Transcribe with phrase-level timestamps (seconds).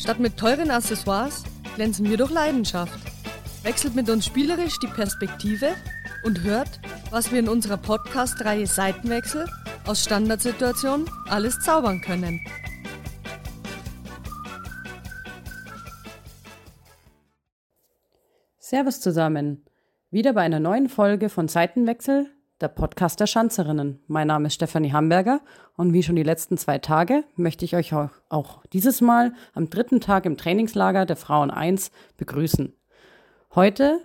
[0.00, 2.98] Statt mit teuren Accessoires glänzen wir durch Leidenschaft.
[3.62, 5.74] Wechselt mit uns spielerisch die Perspektive
[6.24, 6.80] und hört,
[7.10, 9.46] was wir in unserer Podcast-Reihe Seitenwechsel
[9.86, 12.40] aus Standardsituationen alles zaubern können.
[18.58, 19.66] Servus zusammen.
[20.10, 22.30] Wieder bei einer neuen Folge von Seitenwechsel,
[22.60, 24.00] der Podcast der Schanzerinnen.
[24.06, 25.40] Mein Name ist Stefanie Hamburger
[25.76, 29.70] und wie schon die letzten zwei Tage möchte ich euch auch, auch dieses Mal am
[29.70, 32.74] dritten Tag im Trainingslager der Frauen 1 begrüßen.
[33.54, 34.00] Heute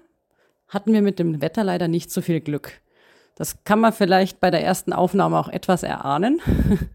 [0.70, 2.80] hatten wir mit dem Wetter leider nicht so viel Glück.
[3.36, 6.40] Das kann man vielleicht bei der ersten Aufnahme auch etwas erahnen.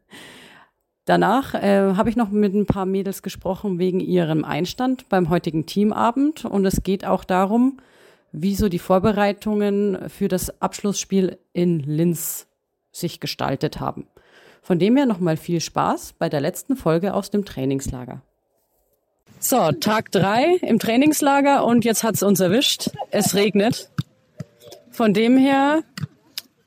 [1.04, 5.66] Danach äh, habe ich noch mit ein paar Mädels gesprochen wegen ihrem Einstand beim heutigen
[5.66, 7.80] Teamabend und es geht auch darum,
[8.32, 12.46] wie so die Vorbereitungen für das Abschlussspiel in Linz
[12.92, 14.06] sich gestaltet haben.
[14.62, 18.22] Von dem her nochmal viel Spaß bei der letzten Folge aus dem Trainingslager.
[19.38, 22.90] So, Tag drei im Trainingslager und jetzt hat's uns erwischt.
[23.10, 23.90] Es regnet.
[24.90, 25.82] Von dem her,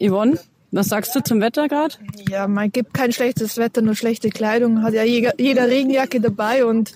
[0.01, 0.39] Yvonne,
[0.71, 1.95] was sagst du zum Wetter gerade?
[2.29, 4.81] Ja, man gibt kein schlechtes Wetter, nur schlechte Kleidung.
[4.81, 6.93] Hat ja jeder, jeder Regenjacke dabei und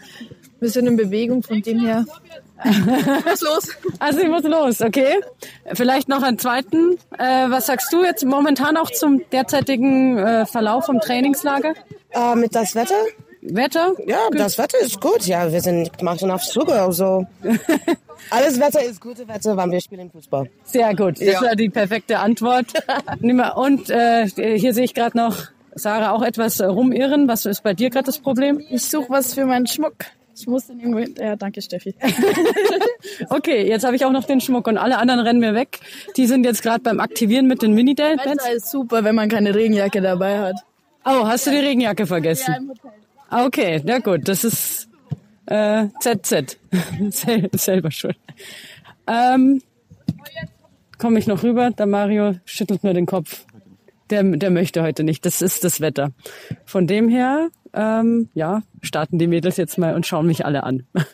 [0.60, 2.06] wir sind in Bewegung, von dem her
[2.64, 3.70] muss los.
[4.00, 5.20] Also ich muss los, okay.
[5.74, 6.98] Vielleicht noch einen zweiten.
[7.18, 11.74] Äh, was sagst du jetzt momentan auch zum derzeitigen äh, Verlauf vom Trainingslager?
[12.12, 12.96] Äh, mit das Wetter?
[13.42, 13.94] Wetter?
[14.06, 14.40] Ja, gut.
[14.40, 15.26] das Wetter ist gut.
[15.26, 16.82] Ja, wir sind machen auf Suche.
[16.82, 17.26] Also
[18.30, 20.50] alles Wetter ist gute Wetter, wann wir spielen Fußball.
[20.64, 21.20] Sehr gut.
[21.20, 21.42] Das ja.
[21.42, 22.74] war die perfekte Antwort.
[23.56, 25.36] Und äh, hier sehe ich gerade noch
[25.76, 27.28] Sarah auch etwas rumirren.
[27.28, 28.60] Was ist bei dir gerade das Problem?
[28.70, 29.94] Ich suche was für meinen Schmuck.
[30.40, 31.16] Ich muss den irgendwo hin.
[31.18, 31.96] Ja, danke, Steffi.
[33.30, 35.80] okay, jetzt habe ich auch noch den Schmuck und alle anderen rennen mir weg.
[36.16, 38.24] Die sind jetzt gerade beim Aktivieren mit den mini -Dance.
[38.24, 40.56] Das ist super, wenn man keine Regenjacke dabei hat.
[41.06, 42.52] Oh, hast du die Regenjacke vergessen?
[42.52, 42.92] Ja, im Hotel.
[43.30, 44.90] Ah, okay, na gut, das ist
[45.48, 46.58] äh, ZZ.
[47.10, 48.18] Sel selber schuld.
[49.08, 49.62] Ähm,
[50.98, 51.70] Komme ich noch rüber?
[51.72, 53.45] Der Mario schüttelt nur den Kopf.
[54.10, 55.26] Der, der möchte heute nicht.
[55.26, 56.12] Das ist das Wetter.
[56.66, 60.86] Von dem her ähm, ja, starten die Mädels jetzt mal und schauen mich alle an.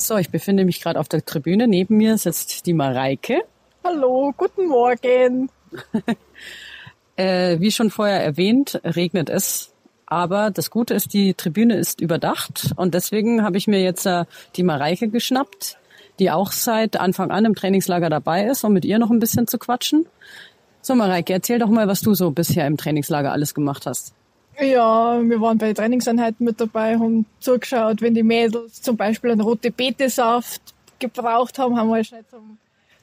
[0.00, 1.68] So, ich befinde mich gerade auf der Tribüne.
[1.68, 3.42] Neben mir sitzt die Mareike.
[3.84, 5.50] Hallo, guten Morgen.
[7.16, 9.74] äh, wie schon vorher erwähnt, regnet es.
[10.06, 14.24] Aber das Gute ist, die Tribüne ist überdacht und deswegen habe ich mir jetzt äh,
[14.56, 15.78] die Mareike geschnappt,
[16.20, 19.46] die auch seit Anfang an im Trainingslager dabei ist, um mit ihr noch ein bisschen
[19.46, 20.06] zu quatschen.
[20.82, 24.14] So, Mareike, erzähl doch mal, was du so bisher im Trainingslager alles gemacht hast.
[24.60, 29.40] Ja, wir waren bei Trainingseinheiten mit dabei, haben zugeschaut, wenn die Mädels zum Beispiel einen
[29.40, 30.60] rote Betesaft
[30.98, 32.58] gebraucht haben, haben wir schnell zum,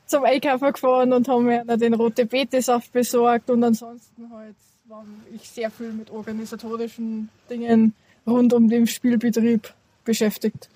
[0.05, 4.55] zum Einkaufen gefahren und haben mir den rote Betesaft besorgt und ansonsten halt
[4.85, 5.03] war
[5.35, 7.93] ich sehr viel mit organisatorischen Dingen
[8.25, 9.73] rund um den Spielbetrieb
[10.05, 10.69] beschäftigt.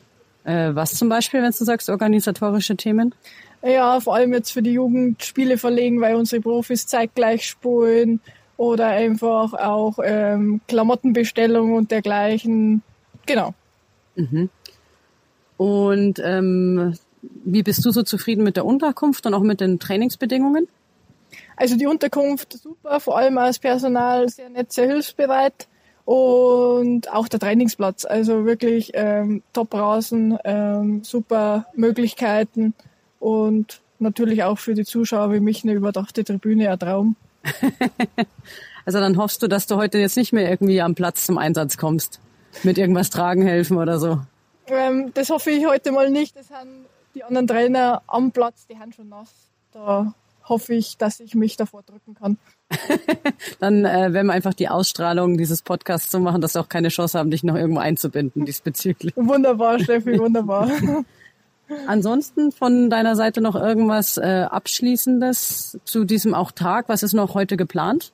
[0.43, 3.13] Äh, was zum Beispiel, wenn du sagst organisatorische Themen?
[3.63, 8.19] Ja, vor allem jetzt für die Jugend Spiele verlegen, weil unsere Profis zeitgleich spielen
[8.57, 12.81] oder einfach auch ähm, Klamottenbestellung und dergleichen.
[13.25, 13.53] Genau.
[14.15, 14.49] Mhm.
[15.57, 20.67] Und ähm, wie bist du so zufrieden mit der Unterkunft und auch mit den Trainingsbedingungen?
[21.55, 25.67] Also die Unterkunft super, vor allem als Personal sehr nett, sehr hilfsbereit
[26.11, 32.73] und auch der Trainingsplatz, also wirklich ähm, top draußen, ähm, super Möglichkeiten
[33.21, 37.15] und natürlich auch für die Zuschauer wie mich eine überdachte Tribüne ein Traum.
[38.85, 41.77] also dann hoffst du, dass du heute jetzt nicht mehr irgendwie am Platz zum Einsatz
[41.77, 42.19] kommst,
[42.63, 44.19] mit irgendwas tragen helfen oder so.
[44.67, 46.35] Ähm, das hoffe ich heute mal nicht.
[46.35, 49.31] Das haben die anderen Trainer am Platz, die haben schon nass.
[49.71, 52.37] Da hoffe ich, dass ich mich davor drücken kann.
[53.59, 56.89] Dann äh, werden wir einfach die Ausstrahlung dieses Podcasts so machen, dass sie auch keine
[56.89, 59.13] Chance haben, dich noch irgendwo einzubinden diesbezüglich.
[59.15, 60.69] Wunderbar, Steffi, wunderbar.
[61.87, 66.89] Ansonsten von deiner Seite noch irgendwas äh, Abschließendes zu diesem auch Tag?
[66.89, 68.11] Was ist noch heute geplant?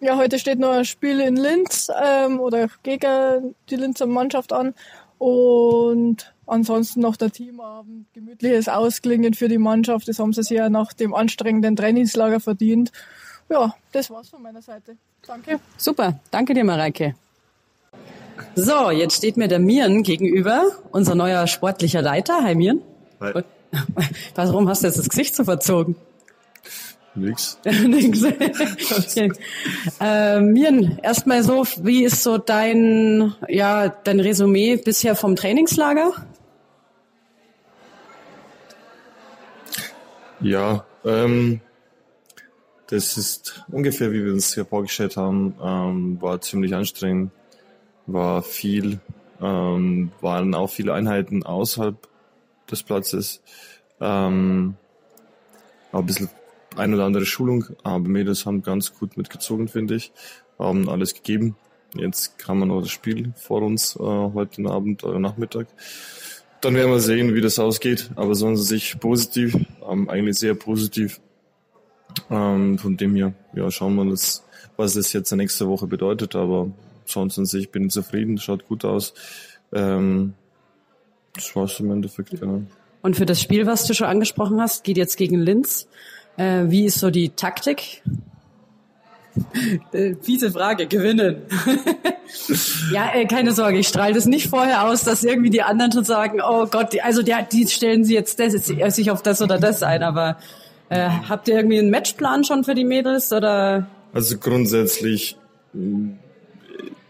[0.00, 4.74] Ja, heute steht noch ein Spiel in Linz ähm, oder gegen die Linzer Mannschaft an.
[5.18, 10.08] Und ansonsten noch der Teamabend, gemütliches Ausklingen für die Mannschaft.
[10.08, 12.92] Das haben sie sich ja nach dem anstrengenden Trainingslager verdient.
[13.50, 14.96] Ja, das war's von meiner Seite.
[15.26, 15.58] Danke.
[15.76, 17.16] Super, danke dir, Mareike.
[18.54, 20.62] So, jetzt steht mir der Miren gegenüber,
[20.92, 22.42] unser neuer sportlicher Leiter.
[22.42, 22.80] Hi Miren.
[23.20, 23.42] Hi.
[24.36, 25.96] Warum hast du jetzt das Gesicht so verzogen?
[27.16, 27.58] Nix.
[27.64, 28.22] Nix.
[28.24, 29.32] okay.
[30.00, 36.12] äh, Miren, erstmal so, wie ist so dein, ja, dein Resümee bisher vom Trainingslager?
[40.40, 41.60] Ja, ähm,
[42.90, 45.54] Das ist ungefähr, wie wir uns hier vorgestellt haben.
[45.62, 47.30] Ähm, war ziemlich anstrengend,
[48.06, 48.98] war viel,
[49.40, 51.96] ähm, waren auch viele Einheiten außerhalb
[52.68, 53.42] des Platzes.
[54.00, 54.74] Ähm,
[55.92, 56.30] ein bisschen
[56.74, 60.12] ein oder andere Schulung, aber Mädels haben ganz gut mitgezogen, finde ich.
[60.58, 61.56] Haben alles gegeben.
[61.94, 65.68] Jetzt haben wir noch das Spiel vor uns äh, heute Abend oder Nachmittag.
[66.60, 68.10] Dann werden wir sehen, wie das ausgeht.
[68.16, 69.56] Aber sonst sich positiv,
[69.88, 71.20] ähm, eigentlich sehr positiv.
[72.30, 74.44] Ähm, von dem her, ja, schauen wir das,
[74.76, 76.36] was das jetzt nächste Woche bedeutet.
[76.36, 76.70] Aber
[77.04, 79.14] sonst an sich bin ich zufrieden, schaut gut aus.
[79.72, 80.34] Ähm,
[81.34, 82.62] das war's im Endeffekt, genau.
[83.02, 85.88] Und für das Spiel, was du schon angesprochen hast, geht jetzt gegen Linz.
[86.36, 88.02] Äh, wie ist so die Taktik?
[89.92, 91.42] Äh, fiese Frage, gewinnen.
[92.92, 96.04] ja, äh, keine Sorge, ich strahle das nicht vorher aus, dass irgendwie die anderen schon
[96.04, 99.58] sagen, oh Gott, die, also die, die stellen sie jetzt das, sich auf das oder
[99.58, 100.36] das ein, aber
[100.90, 103.86] äh, habt ihr irgendwie einen Matchplan schon für die Mädels oder?
[104.12, 105.36] Also grundsätzlich
[105.72, 106.10] mm,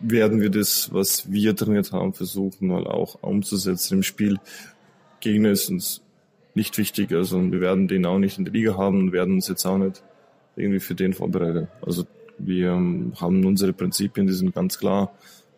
[0.00, 4.38] werden wir das, was wir trainiert haben, versuchen mal auch umzusetzen im Spiel.
[5.20, 6.02] Gegner ist uns
[6.54, 9.48] nicht wichtig, also wir werden den auch nicht in der Liga haben und werden uns
[9.48, 10.02] jetzt auch nicht
[10.56, 11.68] irgendwie für den vorbereiten.
[11.80, 12.06] Also
[12.36, 15.12] wir haben unsere Prinzipien, die sind ganz klar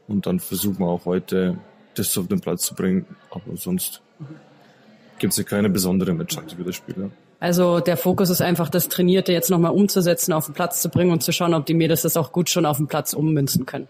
[0.06, 1.58] und dann versuchen wir auch heute
[1.94, 4.00] das auf den Platz zu bringen, aber sonst
[5.18, 6.94] gibt es ja keine besondere Matchakte für das Spiel.
[6.96, 7.10] Ja.
[7.42, 11.10] Also der Fokus ist einfach, das Trainierte jetzt nochmal umzusetzen, auf den Platz zu bringen
[11.10, 13.88] und zu schauen, ob die Mädels das auch gut schon auf den Platz ummünzen können.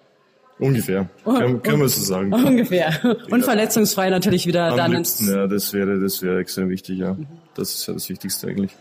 [0.58, 1.10] Ungefähr.
[1.26, 2.32] Oh, können, können wir so sagen.
[2.32, 2.94] Ungefähr.
[3.30, 3.44] Und ja.
[3.44, 5.34] verletzungsfrei natürlich wieder Am dann liebsten, ins.
[5.34, 7.14] Ja, das wäre, das wäre extrem wichtig, ja.
[7.52, 8.74] Das ist ja das Wichtigste eigentlich.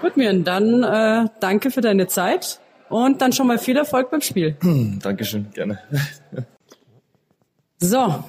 [0.00, 4.22] Gut, Miren, dann äh, danke für deine Zeit und dann schon mal viel Erfolg beim
[4.22, 4.56] Spiel.
[5.02, 5.78] Dankeschön, gerne.
[7.80, 8.24] so,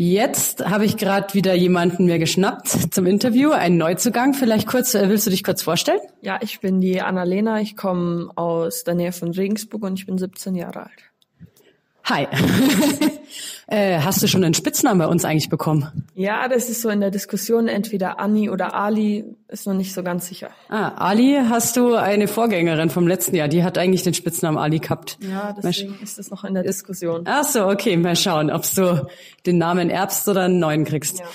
[0.00, 4.32] jetzt habe ich gerade wieder jemanden mir geschnappt zum Interview, einen Neuzugang.
[4.32, 6.00] Vielleicht kurz, äh, willst du dich kurz vorstellen?
[6.22, 10.16] Ja, ich bin die Annalena, ich komme aus der Nähe von Regensburg und ich bin
[10.16, 11.10] 17 Jahre alt.
[12.04, 12.26] Hi.
[13.70, 16.08] äh, hast du schon einen Spitznamen bei uns eigentlich bekommen?
[16.14, 20.02] Ja, das ist so in der Diskussion, entweder Anni oder Ali, ist noch nicht so
[20.02, 20.50] ganz sicher.
[20.68, 24.80] Ah, Ali hast du eine Vorgängerin vom letzten Jahr, die hat eigentlich den Spitznamen Ali
[24.80, 25.18] gehabt.
[25.20, 27.22] Ja, deswegen ist das noch in der Diskussion.
[27.26, 29.06] Ach so, okay, mal schauen, ob du
[29.46, 31.20] den Namen erbst oder einen neuen kriegst.
[31.20, 31.26] Ja.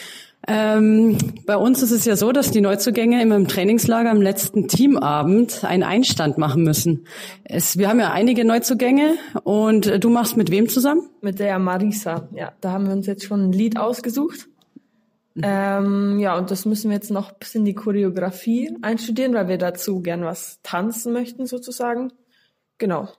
[0.48, 4.68] Ähm, bei uns ist es ja so, dass die Neuzugänge immer im Trainingslager am letzten
[4.68, 7.08] Teamabend einen Einstand machen müssen.
[7.44, 11.10] Es, wir haben ja einige Neuzugänge und äh, du machst mit wem zusammen?
[11.22, 12.28] Mit der Marisa.
[12.34, 14.48] Ja, da haben wir uns jetzt schon ein Lied ausgesucht.
[15.42, 19.58] Ähm, ja, und das müssen wir jetzt noch ein bisschen die Choreografie einstudieren, weil wir
[19.58, 22.14] dazu gern was tanzen möchten sozusagen.
[22.78, 23.10] Genau.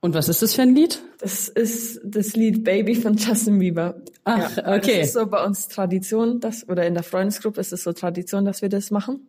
[0.00, 1.02] Und was ist das für ein Lied?
[1.18, 4.00] Das ist das Lied Baby von Justin Bieber.
[4.24, 4.98] Ach, ja, okay.
[4.98, 8.44] Das ist so bei uns Tradition, dass, oder in der Freundesgruppe ist es so Tradition,
[8.44, 9.28] dass wir das machen.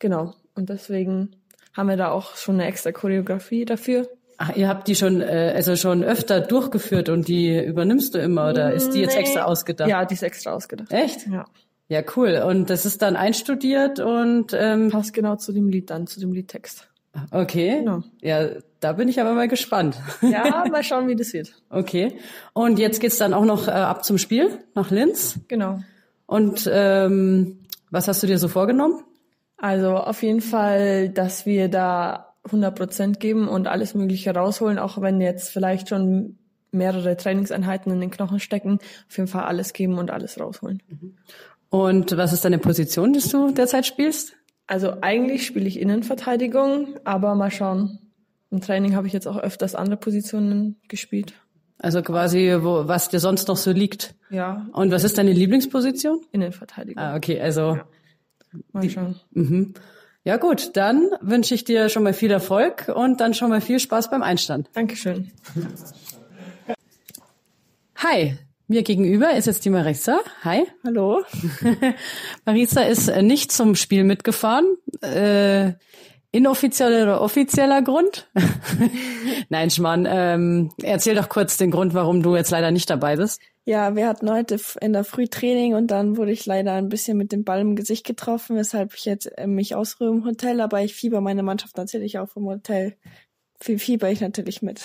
[0.00, 0.34] Genau.
[0.54, 1.36] Und deswegen
[1.74, 4.08] haben wir da auch schon eine extra Choreografie dafür.
[4.38, 8.50] Ach, ihr habt die schon, äh, also schon öfter durchgeführt und die übernimmst du immer
[8.50, 9.20] oder ist die jetzt nee.
[9.20, 9.88] extra ausgedacht?
[9.88, 10.90] Ja, die ist extra ausgedacht.
[10.90, 11.26] Echt?
[11.28, 11.44] Ja.
[11.88, 12.42] Ja, cool.
[12.46, 16.32] Und das ist dann einstudiert und ähm, passt genau zu dem Lied dann, zu dem
[16.32, 16.88] Liedtext.
[17.30, 17.78] Okay.
[17.78, 18.02] Genau.
[18.20, 18.48] Ja,
[18.78, 20.00] da bin ich aber mal gespannt.
[20.22, 21.52] Ja, mal schauen, wie das wird.
[21.70, 22.18] Okay.
[22.52, 25.38] Und jetzt geht's dann auch noch äh, ab zum Spiel nach Linz.
[25.48, 25.80] Genau.
[26.26, 27.58] Und ähm,
[27.90, 29.02] was hast du dir so vorgenommen?
[29.56, 35.00] Also auf jeden Fall, dass wir da 100 Prozent geben und alles Mögliche rausholen, auch
[35.00, 36.38] wenn jetzt vielleicht schon
[36.72, 38.78] mehrere Trainingseinheiten in den Knochen stecken.
[39.08, 40.82] Auf jeden Fall alles geben und alles rausholen.
[41.68, 44.34] Und was ist deine Position, die du derzeit spielst?
[44.70, 47.98] Also eigentlich spiele ich Innenverteidigung, aber mal schauen.
[48.52, 51.34] Im Training habe ich jetzt auch öfters andere Positionen gespielt.
[51.78, 54.14] Also quasi, wo, was dir sonst noch so liegt.
[54.30, 54.68] Ja.
[54.72, 56.20] Und was ist deine Lieblingsposition?
[56.30, 57.02] Innenverteidigung.
[57.02, 57.78] Ah, okay, also.
[57.78, 57.84] Ja.
[58.70, 59.20] Mal schauen.
[59.32, 59.74] Mhm.
[60.22, 63.80] Ja gut, dann wünsche ich dir schon mal viel Erfolg und dann schon mal viel
[63.80, 64.70] Spaß beim Einstand.
[64.74, 65.32] Dankeschön.
[67.96, 68.38] Hi,
[68.70, 70.20] mir gegenüber ist jetzt die Marissa.
[70.44, 70.64] Hi.
[70.84, 71.24] Hallo.
[72.44, 74.76] Marissa ist äh, nicht zum Spiel mitgefahren.
[75.02, 75.72] Äh,
[76.30, 78.30] inoffizieller oder offizieller Grund?
[79.48, 80.06] Nein, Schmarrn.
[80.08, 83.40] Ähm, erzähl doch kurz den Grund, warum du jetzt leider nicht dabei bist.
[83.64, 87.18] Ja, wir hatten heute in der Früh Training und dann wurde ich leider ein bisschen
[87.18, 90.80] mit dem Ball im Gesicht getroffen, weshalb ich jetzt äh, mich ausruhe im Hotel, aber
[90.80, 92.96] ich fieber meine Mannschaft natürlich auch vom Hotel
[93.62, 94.82] fieber ich natürlich mit.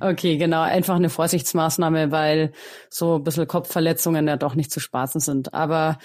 [0.00, 0.62] Okay, genau.
[0.62, 2.52] Einfach eine Vorsichtsmaßnahme, weil
[2.90, 5.54] so ein bisschen Kopfverletzungen ja doch nicht zu spaßen sind.
[5.54, 5.98] Aber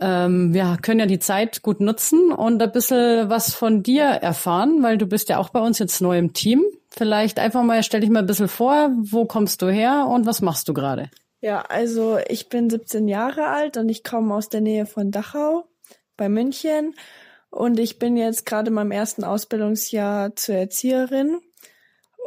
[0.00, 4.82] ähm, wir können ja die Zeit gut nutzen und ein bisschen was von dir erfahren,
[4.82, 6.64] weil du bist ja auch bei uns jetzt neu im Team.
[6.90, 10.40] Vielleicht einfach mal, stell dich mal ein bisschen vor, wo kommst du her und was
[10.40, 11.10] machst du gerade?
[11.40, 15.66] Ja, also ich bin 17 Jahre alt und ich komme aus der Nähe von Dachau
[16.16, 16.94] bei München
[17.54, 21.38] Und ich bin jetzt gerade in meinem ersten Ausbildungsjahr zur Erzieherin.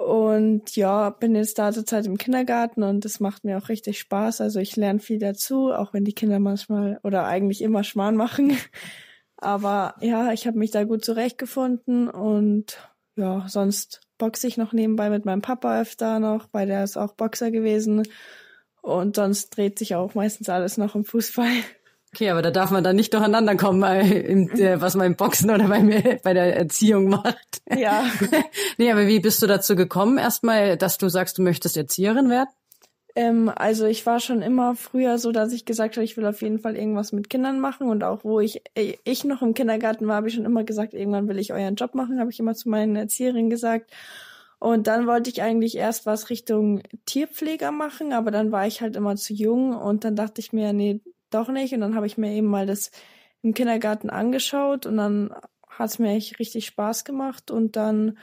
[0.06, 4.40] Und ja, bin jetzt da zurzeit im Kindergarten und das macht mir auch richtig Spaß.
[4.40, 8.56] Also ich lerne viel dazu, auch wenn die Kinder manchmal oder eigentlich immer Schmarrn machen.
[9.38, 12.78] Aber ja, ich habe mich da gut zurechtgefunden und
[13.18, 17.16] ja, sonst boxe ich noch nebenbei mit meinem Papa öfter noch, weil der ist auch
[17.16, 18.04] Boxer gewesen.
[18.82, 21.52] Und sonst dreht sich auch meistens alles noch im Fußball.
[22.14, 25.68] Okay, aber da darf man dann nicht durcheinander kommen, äh, was man im Boxen oder
[25.68, 27.62] bei, mir, bei der Erziehung macht.
[27.76, 28.06] Ja.
[28.78, 32.50] nee, aber wie bist du dazu gekommen, erstmal, dass du sagst, du möchtest Erzieherin werden?
[33.18, 36.44] Ähm, also ich war schon immer früher so, dass ich gesagt habe, ich will auf
[36.44, 40.08] jeden Fall irgendwas mit Kindern machen und auch wo ich äh, ich noch im Kindergarten
[40.08, 42.54] war, habe ich schon immer gesagt, irgendwann will ich euren Job machen, habe ich immer
[42.54, 43.92] zu meinen Erzieherinnen gesagt.
[44.60, 48.96] Und dann wollte ich eigentlich erst was Richtung Tierpfleger machen, aber dann war ich halt
[48.96, 51.74] immer zu jung und dann dachte ich mir, nee, doch nicht.
[51.74, 52.92] Und dann habe ich mir eben mal das
[53.42, 55.34] im Kindergarten angeschaut und dann
[55.70, 58.18] hat es mir echt richtig Spaß gemacht und dann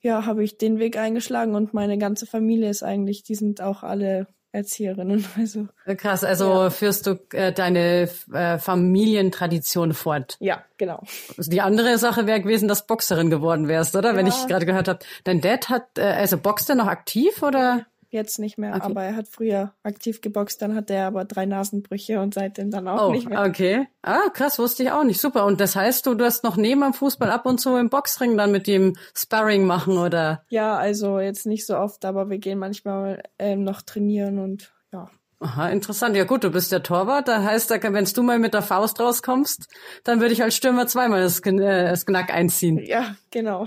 [0.00, 3.82] ja, habe ich den Weg eingeschlagen und meine ganze Familie ist eigentlich, die sind auch
[3.82, 5.24] alle Erzieherinnen.
[5.36, 6.22] Also krass.
[6.24, 6.70] Also ja.
[6.70, 10.36] führst du äh, deine äh, Familientradition fort?
[10.40, 11.02] Ja, genau.
[11.36, 14.10] Also die andere Sache wäre gewesen, dass Boxerin geworden wärst, oder?
[14.10, 14.16] Ja.
[14.16, 17.86] Wenn ich gerade gehört habe, dein Dad hat, äh, also boxt er noch aktiv oder?
[18.14, 18.84] Jetzt nicht mehr, okay.
[18.84, 22.86] aber er hat früher aktiv geboxt, dann hat er aber drei Nasenbrüche und seitdem dann
[22.86, 23.42] auch oh, nicht mehr.
[23.42, 23.88] Okay.
[24.02, 25.20] Ah, krass, wusste ich auch nicht.
[25.20, 25.44] Super.
[25.44, 28.36] Und das heißt, du, du hast noch neben dem Fußball ab und zu im Boxring
[28.36, 30.44] dann mit dem Sparring machen, oder?
[30.48, 35.10] Ja, also jetzt nicht so oft, aber wir gehen manchmal ähm, noch trainieren und ja.
[35.40, 36.16] Aha, interessant.
[36.16, 37.26] Ja gut, du bist der Torwart.
[37.26, 39.66] Da heißt, wenn du mal mit der Faust rauskommst,
[40.04, 42.78] dann würde ich als Stürmer zweimal das, äh, das Knack einziehen.
[42.78, 43.66] Ja, genau.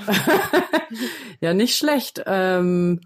[1.41, 2.23] ja, nicht schlecht.
[2.25, 3.01] Ähm,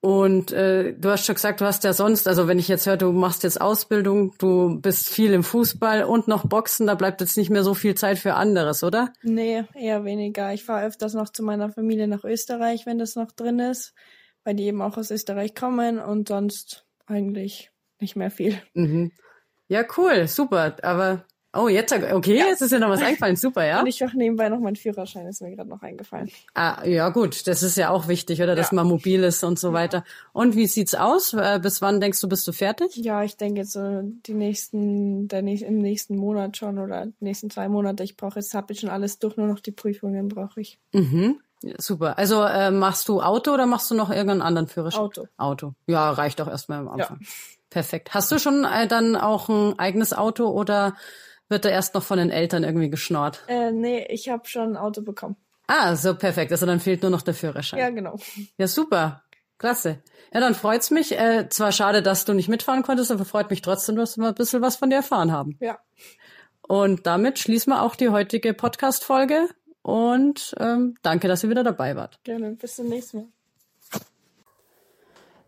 [0.00, 2.96] und äh, du hast schon gesagt, du hast ja sonst, also wenn ich jetzt höre,
[2.96, 7.36] du machst jetzt Ausbildung, du bist viel im Fußball und noch Boxen, da bleibt jetzt
[7.36, 9.12] nicht mehr so viel Zeit für anderes, oder?
[9.22, 10.52] Nee, eher weniger.
[10.54, 13.92] Ich fahre öfters noch zu meiner Familie nach Österreich, wenn das noch drin ist,
[14.44, 18.56] weil die eben auch aus Österreich kommen und sonst eigentlich nicht mehr viel.
[18.74, 19.10] Mhm.
[19.66, 20.76] Ja, cool, super.
[20.82, 21.24] Aber
[21.54, 22.46] Oh, jetzt, okay, ja.
[22.46, 23.80] jetzt ist ja noch was eingefallen, super, ja.
[23.80, 26.30] Und ich mache nebenbei noch meinen Führerschein, ist mir gerade noch eingefallen.
[26.54, 28.76] Ah, ja, gut, das ist ja auch wichtig, oder, dass ja.
[28.76, 30.04] man mobil ist und so weiter.
[30.32, 31.32] Und wie sieht's aus?
[31.32, 32.96] Äh, bis wann denkst du, bist du fertig?
[32.96, 37.48] Ja, ich denke jetzt so die nächsten, der, im nächsten Monat schon oder die nächsten
[37.48, 38.04] zwei Monate.
[38.04, 40.78] Ich brauche jetzt, habe ich schon alles durch, nur noch die Prüfungen brauche ich.
[40.92, 41.40] Mhm.
[41.62, 42.18] Ja, super.
[42.18, 45.00] Also äh, machst du Auto oder machst du noch irgendeinen anderen Führerschein?
[45.00, 45.26] Auto.
[45.38, 45.74] Auto.
[45.86, 47.20] Ja, reicht doch erstmal am Anfang.
[47.70, 48.14] Perfekt.
[48.14, 50.94] Hast du schon äh, dann auch ein eigenes Auto oder
[51.48, 53.44] wird er erst noch von den Eltern irgendwie geschnort?
[53.48, 55.36] Äh, nee, ich habe schon ein Auto bekommen.
[55.66, 56.50] Ah, so perfekt.
[56.52, 57.78] Also dann fehlt nur noch der Führerschein.
[57.78, 58.16] Ja, genau.
[58.56, 59.22] Ja, super.
[59.58, 60.02] Klasse.
[60.32, 61.18] Ja, dann freut's mich.
[61.18, 64.34] Äh, zwar schade, dass du nicht mitfahren konntest, aber freut mich trotzdem, dass wir ein
[64.34, 65.56] bisschen was von dir erfahren haben.
[65.60, 65.78] Ja.
[66.62, 69.48] Und damit schließen wir auch die heutige Podcast-Folge.
[69.82, 72.20] Und ähm, danke, dass ihr wieder dabei wart.
[72.24, 72.52] Gerne.
[72.52, 73.26] Bis zum nächsten Mal.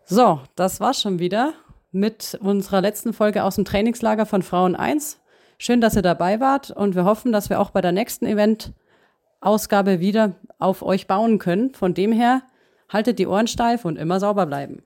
[0.05, 1.53] So, das war's schon wieder
[1.91, 5.20] mit unserer letzten Folge aus dem Trainingslager von Frauen 1.
[5.63, 9.99] Schön, dass ihr dabei wart und wir hoffen, dass wir auch bei der nächsten Event-Ausgabe
[9.99, 11.75] wieder auf euch bauen können.
[11.75, 12.41] Von dem her,
[12.89, 14.81] haltet die Ohren steif und immer sauber bleiben.